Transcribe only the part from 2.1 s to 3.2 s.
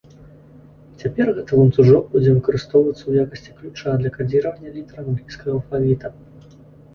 будзе выкарыстоўвацца ў